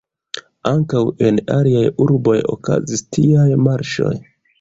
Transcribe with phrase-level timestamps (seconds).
[0.69, 4.15] Ankaŭ en aliaj urboj okazis tiaj marŝoj.